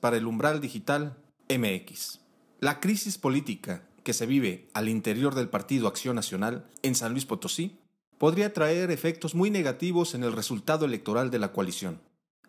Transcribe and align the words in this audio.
para 0.00 0.16
el 0.16 0.26
umbral 0.26 0.60
digital 0.60 1.16
MX. 1.48 2.20
La 2.60 2.80
crisis 2.80 3.18
política 3.18 3.88
que 4.02 4.12
se 4.12 4.26
vive 4.26 4.68
al 4.74 4.88
interior 4.88 5.34
del 5.34 5.48
Partido 5.48 5.86
Acción 5.86 6.16
Nacional 6.16 6.66
en 6.82 6.94
San 6.94 7.12
Luis 7.12 7.26
Potosí 7.26 7.78
podría 8.18 8.52
traer 8.52 8.90
efectos 8.90 9.34
muy 9.34 9.50
negativos 9.50 10.14
en 10.14 10.24
el 10.24 10.32
resultado 10.32 10.84
electoral 10.84 11.30
de 11.30 11.38
la 11.38 11.52
coalición. 11.52 12.00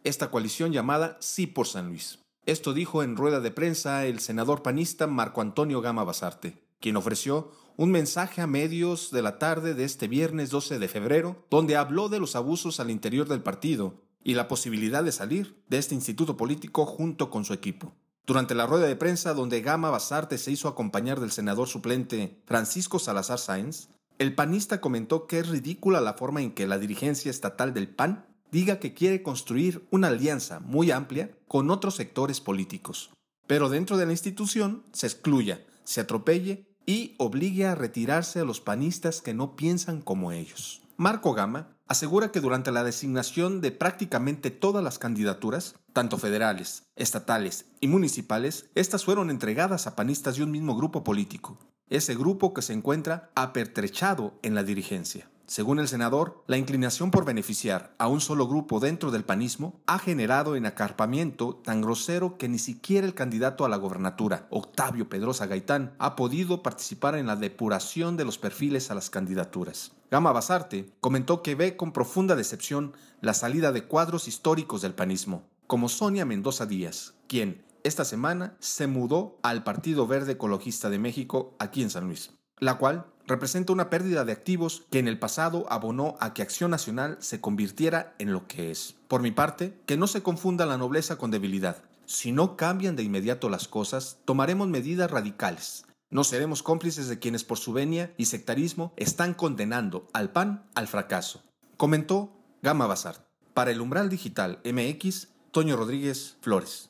Esta 0.04 0.32
coalición 0.32 0.72
llamada 0.72 1.18
Sí 1.20 1.48
por 1.48 1.68
San 1.68 1.90
Luis. 1.90 2.20
Esto 2.46 2.74
dijo 2.74 3.04
en 3.04 3.16
rueda 3.16 3.40
de 3.40 3.52
prensa 3.52 4.06
el 4.06 4.20
senador 4.20 4.64
panista 4.64 5.06
Marco 5.06 5.42
Antonio 5.42 5.82
Gama 5.82 6.04
Basarte, 6.04 6.64
quien 6.80 6.98
ofreció 6.98 7.52
un 7.78 7.92
mensaje 7.92 8.42
a 8.42 8.48
medios 8.48 9.12
de 9.12 9.22
la 9.22 9.38
tarde 9.38 9.74
de 9.74 9.84
este 9.84 10.08
viernes 10.08 10.50
12 10.50 10.80
de 10.80 10.88
febrero, 10.88 11.46
donde 11.50 11.76
habló 11.76 12.10
de 12.10 12.20
los 12.20 12.36
abusos 12.36 12.80
al 12.80 12.90
interior 12.90 13.28
del 13.28 13.44
partido 13.44 14.09
y 14.30 14.36
la 14.36 14.48
posibilidad 14.48 15.04
de 15.04 15.12
salir 15.12 15.60
de 15.70 15.80
este 15.80 15.96
instituto 15.96 16.38
político 16.38 16.86
junto 16.86 17.32
con 17.32 17.46
su 17.46 17.54
equipo. 17.54 17.96
Durante 18.28 18.54
la 18.54 18.68
rueda 18.68 18.86
de 18.86 18.96
prensa 18.96 19.34
donde 19.34 19.62
Gama 19.62 19.90
Basarte 19.90 20.38
se 20.38 20.52
hizo 20.52 20.68
acompañar 20.68 21.20
del 21.20 21.32
senador 21.32 21.68
suplente 21.68 22.40
Francisco 22.46 23.00
Salazar 23.00 23.40
Sáenz, 23.40 23.88
el 24.20 24.36
panista 24.36 24.82
comentó 24.82 25.26
que 25.26 25.40
es 25.40 25.48
ridícula 25.48 26.00
la 26.00 26.14
forma 26.14 26.44
en 26.44 26.52
que 26.52 26.68
la 26.68 26.78
dirigencia 26.78 27.32
estatal 27.32 27.74
del 27.74 27.88
PAN 27.90 28.28
diga 28.52 28.78
que 28.78 28.94
quiere 28.94 29.24
construir 29.24 29.88
una 29.90 30.10
alianza 30.10 30.60
muy 30.60 30.92
amplia 30.92 31.32
con 31.48 31.72
otros 31.72 31.96
sectores 31.96 32.40
políticos, 32.40 33.10
pero 33.48 33.68
dentro 33.68 33.98
de 33.98 34.06
la 34.06 34.12
institución 34.12 34.84
se 34.94 35.08
excluya, 35.08 35.66
se 35.86 36.02
atropelle 36.02 36.68
y 36.86 37.16
obligue 37.18 37.66
a 37.66 37.74
retirarse 37.74 38.42
a 38.42 38.46
los 38.46 38.62
panistas 38.62 39.22
que 39.22 39.34
no 39.34 39.56
piensan 39.56 40.02
como 40.02 40.32
ellos. 40.32 40.84
Marco 41.00 41.34
Gama 41.34 41.78
asegura 41.88 42.30
que 42.30 42.42
durante 42.42 42.74
la 42.74 42.84
designación 42.84 43.62
de 43.62 43.72
prácticamente 43.72 44.52
todas 44.52 44.84
las 44.84 45.00
candidaturas, 45.00 45.76
tanto 45.94 46.18
federales, 46.18 46.84
estatales 46.98 47.68
y 47.80 47.88
municipales, 47.88 48.70
estas 48.76 49.06
fueron 49.06 49.30
entregadas 49.30 49.88
a 49.88 49.96
panistas 49.96 50.36
de 50.36 50.44
un 50.44 50.52
mismo 50.52 50.76
grupo 50.76 51.06
político, 51.06 51.58
ese 51.88 52.16
grupo 52.16 52.54
que 52.54 52.62
se 52.62 52.74
encuentra 52.74 53.32
apertrechado 53.34 54.38
en 54.44 54.56
la 54.56 54.64
dirigencia. 54.64 55.30
Según 55.50 55.80
el 55.80 55.88
senador, 55.88 56.44
la 56.46 56.58
inclinación 56.58 57.10
por 57.10 57.26
beneficiar 57.26 57.96
a 57.98 58.08
un 58.08 58.22
solo 58.22 58.48
grupo 58.48 58.80
dentro 58.80 59.10
del 59.10 59.26
panismo 59.26 59.82
ha 59.88 59.98
generado 59.98 60.56
en 60.56 60.68
acarpamiento 60.68 61.56
tan 61.56 61.82
grosero 61.82 62.38
que 62.38 62.48
ni 62.48 62.60
siquiera 62.60 63.08
el 63.08 63.16
candidato 63.16 63.66
a 63.66 63.70
la 63.70 63.78
gobernatura, 63.78 64.46
Octavio 64.52 65.10
Pedrosa 65.10 65.48
Gaitán, 65.48 65.96
ha 65.98 66.16
podido 66.16 66.62
participar 66.62 67.16
en 67.16 67.26
la 67.26 67.36
depuración 67.36 68.16
de 68.16 68.26
los 68.26 68.38
perfiles 68.38 68.92
a 68.92 68.94
las 68.94 69.10
candidaturas. 69.10 69.92
Gama 70.12 70.32
Basarte 70.32 70.94
comentó 71.00 71.42
que 71.42 71.56
ve 71.56 71.76
con 71.76 71.94
profunda 71.94 72.36
decepción 72.36 72.94
la 73.20 73.34
salida 73.34 73.72
de 73.72 73.86
cuadros 73.86 74.28
históricos 74.28 74.84
del 74.84 74.94
panismo, 74.94 75.50
como 75.66 75.90
Sonia 75.90 76.26
Mendoza 76.26 76.68
Díaz, 76.68 77.16
quien 77.26 77.64
esta 77.84 78.06
semana 78.06 78.56
se 78.60 78.86
mudó 78.86 79.40
al 79.42 79.64
Partido 79.64 80.06
Verde 80.06 80.34
Ecologista 80.34 80.92
de 80.92 81.00
México 81.00 81.56
aquí 81.58 81.82
en 81.82 81.90
San 81.90 82.06
Luis, 82.06 82.34
la 82.60 82.78
cual 82.78 83.08
representa 83.30 83.72
una 83.72 83.90
pérdida 83.92 84.26
de 84.26 84.32
activos 84.32 84.84
que 84.90 84.98
en 85.00 85.08
el 85.08 85.20
pasado 85.20 85.68
abonó 85.70 86.18
a 86.20 86.34
que 86.34 86.42
Acción 86.42 86.72
Nacional 86.72 87.18
se 87.22 87.40
convirtiera 87.40 88.16
en 88.18 88.34
lo 88.34 88.48
que 88.48 88.72
es. 88.72 88.96
Por 89.08 89.22
mi 89.22 89.32
parte, 89.32 89.80
que 89.86 89.98
no 89.98 90.08
se 90.08 90.24
confunda 90.24 90.66
la 90.66 90.78
nobleza 90.78 91.18
con 91.18 91.30
debilidad. 91.30 91.84
Si 92.06 92.32
no 92.32 92.58
cambian 92.58 92.96
de 92.96 93.04
inmediato 93.04 93.48
las 93.50 93.68
cosas, 93.68 94.18
tomaremos 94.26 94.68
medidas 94.68 95.12
radicales. 95.12 95.86
No 96.10 96.24
seremos 96.24 96.64
cómplices 96.64 97.08
de 97.08 97.20
quienes 97.20 97.44
por 97.44 97.60
su 97.60 97.72
venia 97.72 98.12
y 98.18 98.26
sectarismo 98.26 98.94
están 98.98 99.36
condenando 99.36 100.08
al 100.12 100.32
PAN 100.32 100.66
al 100.74 100.88
fracaso. 100.88 101.44
Comentó 101.78 102.34
Gama 102.64 102.88
Bazar. 102.88 103.28
Para 103.54 103.70
el 103.70 103.80
umbral 103.80 104.10
digital 104.10 104.60
MX, 104.66 105.28
Toño 105.52 105.76
Rodríguez 105.76 106.38
Flores. 106.42 106.90